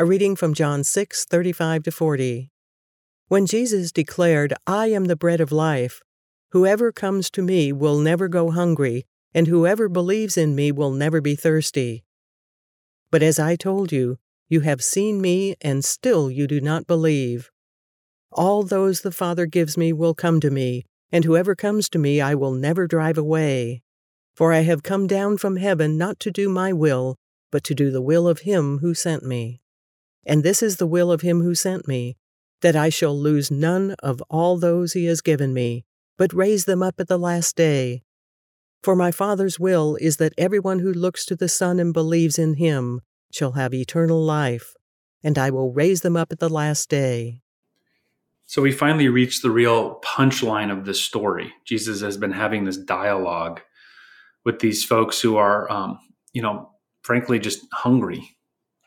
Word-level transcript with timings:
A 0.00 0.04
reading 0.04 0.36
from 0.36 0.54
John 0.54 0.84
6 0.84 1.24
35 1.24 1.82
to 1.82 1.90
40. 1.90 2.52
When 3.26 3.46
Jesus 3.46 3.90
declared, 3.90 4.54
I 4.64 4.86
am 4.92 5.06
the 5.06 5.16
bread 5.16 5.40
of 5.40 5.50
life, 5.50 6.02
whoever 6.52 6.92
comes 6.92 7.28
to 7.30 7.42
me 7.42 7.72
will 7.72 7.98
never 7.98 8.28
go 8.28 8.52
hungry, 8.52 9.06
and 9.34 9.48
whoever 9.48 9.88
believes 9.88 10.36
in 10.36 10.54
me 10.54 10.70
will 10.70 10.92
never 10.92 11.20
be 11.20 11.34
thirsty. 11.34 12.04
But 13.10 13.24
as 13.24 13.40
I 13.40 13.56
told 13.56 13.90
you, 13.90 14.18
you 14.48 14.60
have 14.60 14.84
seen 14.84 15.20
me, 15.20 15.56
and 15.60 15.84
still 15.84 16.30
you 16.30 16.46
do 16.46 16.60
not 16.60 16.86
believe. 16.86 17.50
All 18.30 18.62
those 18.62 19.00
the 19.00 19.10
Father 19.10 19.46
gives 19.46 19.76
me 19.76 19.92
will 19.92 20.14
come 20.14 20.38
to 20.42 20.50
me, 20.52 20.84
and 21.10 21.24
whoever 21.24 21.56
comes 21.56 21.88
to 21.88 21.98
me 21.98 22.20
I 22.20 22.36
will 22.36 22.52
never 22.52 22.86
drive 22.86 23.18
away. 23.18 23.82
For 24.36 24.52
I 24.52 24.60
have 24.60 24.84
come 24.84 25.08
down 25.08 25.38
from 25.38 25.56
heaven 25.56 25.98
not 25.98 26.20
to 26.20 26.30
do 26.30 26.48
my 26.48 26.72
will, 26.72 27.16
but 27.50 27.64
to 27.64 27.74
do 27.74 27.90
the 27.90 28.00
will 28.00 28.28
of 28.28 28.42
him 28.42 28.78
who 28.78 28.94
sent 28.94 29.24
me. 29.24 29.60
And 30.28 30.44
this 30.44 30.62
is 30.62 30.76
the 30.76 30.86
will 30.86 31.10
of 31.10 31.22
him 31.22 31.40
who 31.40 31.54
sent 31.54 31.88
me, 31.88 32.18
that 32.60 32.76
I 32.76 32.90
shall 32.90 33.18
lose 33.18 33.50
none 33.50 33.96
of 34.02 34.22
all 34.28 34.58
those 34.58 34.92
he 34.92 35.06
has 35.06 35.22
given 35.22 35.54
me, 35.54 35.86
but 36.18 36.34
raise 36.34 36.66
them 36.66 36.82
up 36.82 37.00
at 37.00 37.08
the 37.08 37.18
last 37.18 37.56
day. 37.56 38.02
For 38.82 38.94
my 38.94 39.10
Father's 39.10 39.58
will 39.58 39.96
is 40.02 40.18
that 40.18 40.34
everyone 40.36 40.80
who 40.80 40.92
looks 40.92 41.24
to 41.26 41.34
the 41.34 41.48
Son 41.48 41.80
and 41.80 41.94
believes 41.94 42.38
in 42.38 42.54
him 42.54 43.00
shall 43.32 43.52
have 43.52 43.72
eternal 43.72 44.22
life, 44.22 44.74
and 45.24 45.38
I 45.38 45.48
will 45.48 45.72
raise 45.72 46.02
them 46.02 46.16
up 46.16 46.30
at 46.30 46.40
the 46.40 46.50
last 46.50 46.90
day. 46.90 47.40
So 48.44 48.60
we 48.60 48.70
finally 48.70 49.08
reach 49.08 49.40
the 49.40 49.50
real 49.50 49.98
punchline 50.00 50.70
of 50.70 50.84
this 50.84 51.00
story. 51.00 51.54
Jesus 51.66 52.02
has 52.02 52.18
been 52.18 52.32
having 52.32 52.64
this 52.64 52.76
dialogue 52.76 53.62
with 54.44 54.58
these 54.58 54.84
folks 54.84 55.20
who 55.20 55.38
are, 55.38 55.70
um, 55.72 55.98
you 56.34 56.42
know, 56.42 56.70
frankly, 57.02 57.38
just 57.38 57.60
hungry 57.72 58.37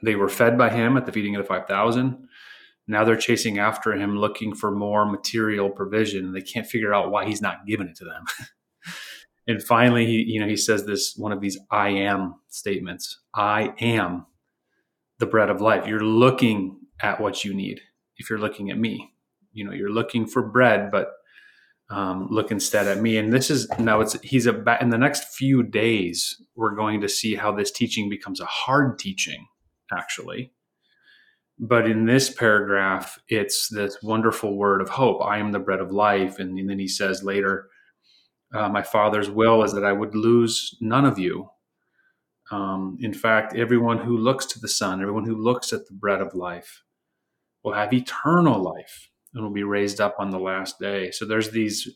they 0.04 0.16
were 0.16 0.30
fed 0.30 0.58
by 0.58 0.70
him 0.70 0.98
at 0.98 1.06
the 1.06 1.12
feeding 1.12 1.36
of 1.36 1.44
the 1.44 1.48
5,000. 1.48 2.28
Now 2.88 3.04
they're 3.04 3.16
chasing 3.16 3.60
after 3.60 3.94
him, 3.94 4.18
looking 4.18 4.56
for 4.56 4.72
more 4.72 5.06
material 5.06 5.70
provision, 5.70 6.34
they 6.34 6.42
can't 6.42 6.68
figure 6.68 6.94
out 6.94 7.12
why 7.12 7.26
he's 7.26 7.42
not 7.42 7.66
giving 7.66 7.88
it 7.88 7.96
to 7.98 8.06
them. 8.06 8.24
and 9.48 9.64
finally, 9.64 10.06
he, 10.06 10.24
you 10.24 10.40
know, 10.40 10.48
he 10.48 10.58
says 10.58 10.86
this 10.86 11.16
one 11.16 11.32
of 11.32 11.42
these 11.42 11.60
"I 11.70 11.90
am" 11.90 12.36
statements: 12.50 13.20
"I 13.36 13.74
am 13.80 14.26
the 15.20 15.26
bread 15.26 15.50
of 15.50 15.62
life." 15.62 15.88
You're 15.88 16.04
looking 16.04 16.80
at 17.02 17.22
what 17.22 17.46
you 17.46 17.54
need. 17.54 17.80
If 18.18 18.30
you're 18.30 18.40
looking 18.40 18.72
at 18.72 18.80
me, 18.80 19.14
you 19.54 19.64
know, 19.64 19.72
you're 19.72 19.92
looking 19.92 20.26
for 20.26 20.42
bread, 20.42 20.92
but 20.92 21.12
um, 21.90 22.28
look 22.30 22.52
instead 22.52 22.88
at 22.88 23.02
me. 23.02 23.18
And 23.18 23.32
this 23.32 23.50
is 23.50 23.70
now 23.78 24.02
it's 24.02 24.20
he's 24.22 24.48
about 24.48 24.82
in 24.82 24.90
the 24.90 24.98
next 24.98 25.26
few 25.26 25.62
days 25.62 26.42
we're 26.56 26.76
going 26.76 27.02
to 27.02 27.10
see 27.10 27.36
how 27.36 27.52
this 27.52 27.72
teaching 27.72 28.10
becomes 28.10 28.40
a 28.40 28.46
hard 28.46 28.98
teaching 28.98 29.46
actually. 29.92 30.54
But 31.60 31.88
in 31.88 32.06
this 32.06 32.30
paragraph, 32.30 33.20
it's 33.28 33.70
this 33.70 34.02
wonderful 34.02 34.58
word 34.58 34.82
of 34.82 34.90
hope 34.90 35.24
I 35.24 35.38
am 35.38 35.52
the 35.52 35.60
bread 35.60 35.80
of 35.80 35.92
life. 35.92 36.40
And, 36.40 36.58
and 36.58 36.70
then 36.70 36.80
he 36.80 36.88
says 36.88 37.24
later, 37.24 37.70
uh, 38.54 38.70
My 38.70 38.82
Father's 38.82 39.30
will 39.30 39.64
is 39.64 39.74
that 39.74 39.86
I 39.86 39.94
would 39.94 40.16
lose 40.16 40.76
none 40.82 41.06
of 41.06 41.20
you. 41.20 41.50
Um, 42.50 42.98
in 43.00 43.14
fact, 43.14 43.56
everyone 43.56 44.00
who 44.00 44.18
looks 44.18 44.46
to 44.48 44.60
the 44.60 44.68
Son, 44.68 45.02
everyone 45.02 45.26
who 45.26 45.36
looks 45.42 45.72
at 45.72 45.88
the 45.88 45.94
bread 45.94 46.20
of 46.20 46.34
life, 46.34 46.84
will 47.64 47.74
have 47.74 47.94
eternal 47.94 48.62
life 48.62 49.10
and 49.34 49.44
will 49.44 49.54
be 49.54 49.64
raised 49.64 50.02
up 50.02 50.16
on 50.20 50.32
the 50.32 50.40
last 50.40 50.80
day. 50.80 51.12
So 51.12 51.26
there's 51.26 51.52
these 51.52 51.88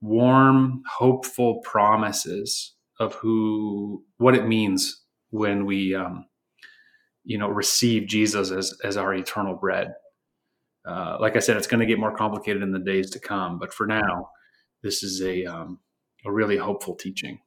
warm, 0.00 0.82
hopeful 0.90 1.60
promises 1.60 2.74
of 2.98 3.14
who 3.16 4.04
what 4.16 4.34
it 4.34 4.46
means 4.46 5.04
when 5.30 5.66
we 5.66 5.94
um, 5.94 6.24
you 7.26 7.36
know 7.36 7.48
receive 7.48 8.06
Jesus 8.06 8.50
as 8.50 8.74
as 8.82 8.96
our 8.96 9.12
eternal 9.12 9.54
bread. 9.54 9.94
Uh, 10.86 11.18
like 11.20 11.36
I 11.36 11.40
said, 11.40 11.56
it's 11.56 11.66
going 11.66 11.80
to 11.80 11.86
get 11.86 11.98
more 11.98 12.16
complicated 12.16 12.62
in 12.62 12.70
the 12.70 12.78
days 12.78 13.10
to 13.10 13.18
come, 13.18 13.58
but 13.58 13.74
for 13.74 13.86
now, 13.86 14.30
this 14.82 15.02
is 15.02 15.20
a 15.20 15.44
um, 15.44 15.80
a 16.24 16.32
really 16.32 16.56
hopeful 16.56 16.94
teaching. 16.94 17.40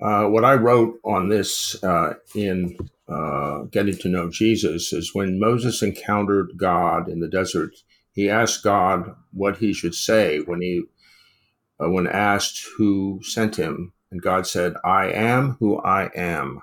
Uh, 0.00 0.26
what 0.26 0.44
I 0.44 0.54
wrote 0.54 0.98
on 1.04 1.28
this 1.28 1.82
uh, 1.82 2.14
in 2.34 2.76
uh, 3.08 3.62
getting 3.70 3.96
to 3.98 4.08
know 4.08 4.30
Jesus 4.30 4.92
is 4.92 5.14
when 5.14 5.38
Moses 5.38 5.82
encountered 5.82 6.52
God 6.56 7.08
in 7.08 7.20
the 7.20 7.28
desert, 7.28 7.74
he 8.12 8.30
asked 8.30 8.62
God 8.62 9.14
what 9.32 9.58
he 9.58 9.72
should 9.72 9.94
say 9.94 10.38
when 10.40 10.62
he 10.62 10.84
uh, 11.82 11.90
when 11.90 12.06
asked 12.06 12.64
who 12.76 13.20
sent 13.24 13.56
him, 13.56 13.92
and 14.12 14.22
God 14.22 14.46
said, 14.46 14.74
"I 14.84 15.10
am 15.10 15.56
who 15.58 15.78
I 15.80 16.10
am." 16.14 16.62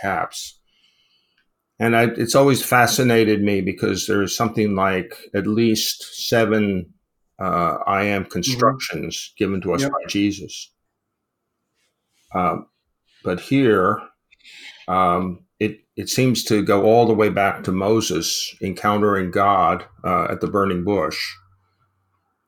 Caps. 0.00 0.58
And 1.78 1.96
I, 1.96 2.04
it's 2.04 2.34
always 2.34 2.62
fascinated 2.62 3.42
me 3.42 3.62
because 3.62 4.06
there's 4.06 4.36
something 4.36 4.74
like 4.74 5.14
at 5.34 5.46
least 5.46 6.04
seven 6.26 6.92
uh, 7.40 7.78
I 7.86 8.04
am 8.04 8.26
constructions 8.26 9.16
mm-hmm. 9.16 9.44
given 9.44 9.60
to 9.62 9.72
us 9.72 9.80
yep. 9.80 9.92
by 9.92 10.06
Jesus. 10.08 10.72
Um, 12.34 12.66
but 13.24 13.40
here, 13.40 14.00
um, 14.88 15.44
it 15.58 15.80
it 15.96 16.08
seems 16.08 16.44
to 16.44 16.62
go 16.62 16.84
all 16.84 17.06
the 17.06 17.14
way 17.14 17.28
back 17.28 17.64
to 17.64 17.72
Moses 17.72 18.54
encountering 18.62 19.30
God 19.30 19.84
uh, 20.04 20.28
at 20.30 20.40
the 20.40 20.46
burning 20.46 20.84
bush, 20.84 21.18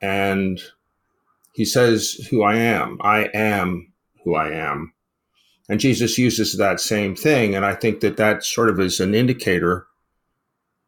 and 0.00 0.60
he 1.54 1.64
says, 1.64 2.12
"Who 2.30 2.42
I 2.42 2.56
am, 2.56 2.98
I 3.02 3.30
am 3.34 3.92
who 4.24 4.34
I 4.34 4.50
am." 4.50 4.92
And 5.68 5.80
Jesus 5.80 6.18
uses 6.18 6.56
that 6.56 6.80
same 6.80 7.14
thing. 7.14 7.54
And 7.54 7.64
I 7.64 7.74
think 7.74 8.00
that 8.00 8.16
that 8.16 8.44
sort 8.44 8.68
of 8.68 8.80
is 8.80 9.00
an 9.00 9.14
indicator 9.14 9.86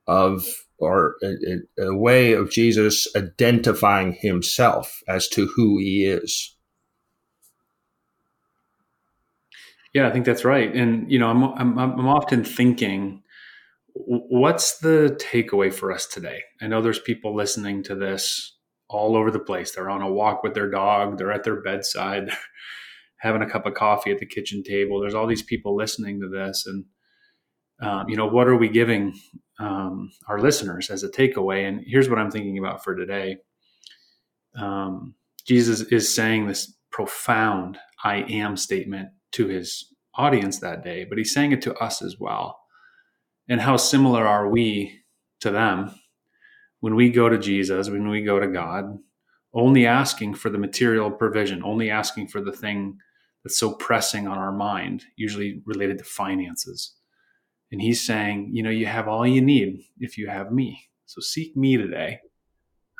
of 0.06 0.46
or 0.78 1.16
a, 1.22 1.82
a, 1.82 1.94
way 1.94 2.32
of 2.32 2.50
Jesus 2.50 3.06
identifying 3.16 4.12
himself 4.12 5.00
as 5.08 5.28
to 5.28 5.46
who 5.54 5.78
he 5.78 6.04
is. 6.04 6.56
Yeah, 9.94 10.08
I 10.08 10.10
think 10.10 10.26
that's 10.26 10.44
right. 10.44 10.74
And 10.74 11.10
you 11.10 11.18
know, 11.18 11.28
I'm 11.28 11.44
I'm, 11.44 11.78
I'm 11.78 12.08
often 12.08 12.42
thinking, 12.42 13.22
what's 13.94 14.78
the 14.78 15.16
takeaway 15.20 15.72
for 15.72 15.92
us 15.92 16.06
today? 16.06 16.42
I 16.60 16.66
know 16.66 16.82
there's 16.82 16.98
people 16.98 17.34
listening 17.34 17.84
to 17.84 17.94
this 17.94 18.56
all 18.88 19.16
over 19.16 19.30
the 19.30 19.38
place. 19.38 19.70
They're 19.70 19.90
on 19.90 20.02
a 20.02 20.12
walk 20.12 20.42
with 20.42 20.54
their 20.54 20.68
dog. 20.68 21.16
They're 21.16 21.32
at 21.32 21.44
their 21.44 21.60
bedside 21.62 22.30
having 23.24 23.40
a 23.40 23.48
cup 23.48 23.64
of 23.64 23.72
coffee 23.72 24.10
at 24.10 24.18
the 24.18 24.26
kitchen 24.26 24.62
table. 24.62 25.00
There's 25.00 25.14
all 25.14 25.26
these 25.26 25.42
people 25.42 25.74
listening 25.74 26.20
to 26.20 26.28
this, 26.28 26.66
and 26.66 26.84
um, 27.80 28.08
you 28.08 28.16
know, 28.16 28.26
what 28.26 28.46
are 28.46 28.56
we 28.56 28.68
giving 28.68 29.18
um, 29.58 30.10
our 30.28 30.38
listeners 30.38 30.90
as 30.90 31.02
a 31.02 31.08
takeaway? 31.08 31.66
And 31.66 31.80
here's 31.86 32.08
what 32.08 32.18
I'm 32.18 32.30
thinking 32.30 32.58
about 32.58 32.84
for 32.84 32.94
today. 32.94 33.38
Um, 34.56 35.14
Jesus 35.46 35.80
is 35.80 36.14
saying 36.14 36.46
this 36.46 36.76
profound 36.90 37.78
"I 38.04 38.16
am" 38.28 38.58
statement 38.58 39.08
to 39.32 39.48
his 39.48 39.92
audience 40.16 40.60
that 40.60 40.84
day, 40.84 41.04
but 41.08 41.16
he's 41.16 41.32
saying 41.32 41.52
it 41.52 41.62
to 41.62 41.74
us 41.76 42.02
as 42.02 42.16
well. 42.20 42.60
And 43.48 43.62
how 43.62 43.78
similar 43.78 44.26
are 44.26 44.48
we 44.48 45.00
to 45.40 45.50
them 45.50 45.94
when 46.80 46.94
we 46.94 47.08
go 47.08 47.30
to 47.30 47.38
Jesus, 47.38 47.88
when 47.88 48.08
we 48.10 48.22
go 48.22 48.38
to 48.38 48.46
God, 48.46 48.98
only 49.54 49.86
asking 49.86 50.34
for 50.34 50.50
the 50.50 50.58
material 50.58 51.10
provision, 51.10 51.62
only 51.64 51.90
asking 51.90 52.28
for 52.28 52.42
the 52.42 52.52
thing 52.52 52.98
that's 53.44 53.59
so 53.59 53.75
pressing 53.75 54.27
on 54.27 54.38
our 54.38 54.53
mind, 54.53 55.05
usually 55.16 55.62
related 55.66 55.99
to 55.99 56.05
finances. 56.05 56.94
And 57.71 57.81
he's 57.81 58.05
saying, 58.05 58.50
you 58.53 58.62
know, 58.62 58.71
you 58.71 58.87
have 58.87 59.06
all 59.06 59.27
you 59.27 59.43
need 59.43 59.82
if 59.99 60.16
you 60.16 60.28
have 60.28 60.50
me. 60.50 60.88
So 61.06 61.21
seek 61.21 61.56
me 61.56 61.77
today. 61.77 62.21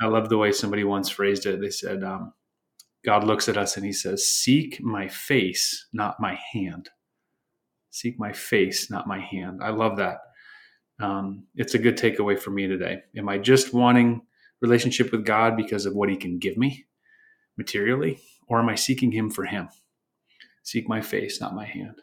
I 0.01 0.07
love 0.07 0.29
the 0.29 0.39
way 0.39 0.53
somebody 0.53 0.85
once 0.85 1.09
phrased 1.09 1.47
it. 1.47 1.61
They 1.61 1.71
said, 1.71 2.03
um, 2.03 2.33
God 3.05 3.25
looks 3.25 3.49
at 3.49 3.57
us 3.57 3.77
and 3.77 3.87
he 3.87 3.93
says, 3.93 4.27
Seek 4.27 4.81
my 4.83 5.09
face, 5.09 5.87
not 5.93 6.21
my 6.21 6.39
hand. 6.53 6.91
Seek 7.91 8.19
my 8.19 8.33
face, 8.33 8.91
not 8.91 9.07
my 9.07 9.21
hand. 9.21 9.61
I 9.63 9.71
love 9.71 9.99
that. 9.99 10.19
Um, 11.01 11.47
it's 11.55 11.75
a 11.75 11.79
good 11.79 11.97
takeaway 11.97 12.39
for 12.39 12.51
me 12.51 12.67
today. 12.67 13.03
Am 13.17 13.29
I 13.29 13.39
just 13.39 13.73
wanting 13.73 14.23
relationship 14.61 15.13
with 15.13 15.25
God 15.25 15.57
because 15.57 15.87
of 15.87 15.95
what 15.95 16.09
he 16.09 16.17
can 16.17 16.39
give 16.39 16.57
me 16.57 16.87
materially, 17.57 18.21
or 18.49 18.59
am 18.59 18.69
I 18.69 18.75
seeking 18.75 19.13
him 19.13 19.31
for 19.31 19.45
him? 19.45 19.69
Seek 20.65 20.89
my 20.89 21.01
face, 21.01 21.41
not 21.41 21.55
my 21.55 21.65
hand. 21.65 22.01